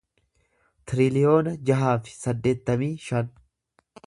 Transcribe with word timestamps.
tiriliyoona 0.91 1.53
jaha 1.69 1.93
fi 2.09 2.17
saddeettamii 2.25 2.93
shan 3.09 3.35